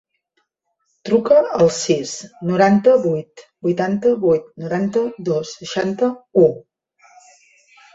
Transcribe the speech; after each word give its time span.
Truca 1.09 1.37
al 1.57 1.69
sis, 1.81 2.15
noranta-vuit, 2.53 3.45
vuitanta-vuit, 3.69 4.51
noranta-dos, 4.67 5.57
seixanta-u. 5.63 6.53